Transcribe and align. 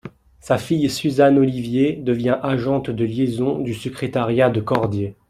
Sa 0.39 0.57
fille 0.57 0.89
Suzanne 0.89 1.37
Olivier 1.37 1.95
devient 1.95 2.39
agente 2.41 2.89
de 2.89 3.05
liaison 3.05 3.59
du 3.59 3.75
secrétariat 3.75 4.49
de 4.49 4.59
Cordier. 4.59 5.15